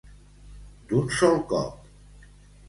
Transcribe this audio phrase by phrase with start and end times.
[0.93, 2.25] D'un sol cop.